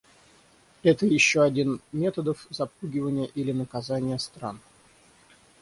[0.81, 4.59] Это еще один методов запугивания или наказания стран.